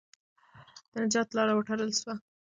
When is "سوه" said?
1.99-2.15